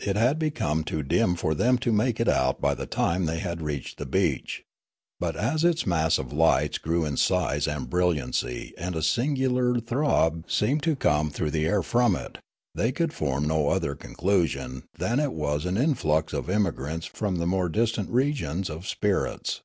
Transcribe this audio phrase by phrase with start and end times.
[0.00, 3.38] It had become too dim for them to make it out by the time they
[3.38, 4.62] had reached the beach;
[5.18, 10.44] but as its mass of lights grew in size and brilliancy and a singular throb
[10.46, 12.36] seemed to come through the air from it,
[12.74, 17.06] they could form no other con clusion than that it was an influx of emigrants
[17.06, 19.62] from the more distant regions of spirits.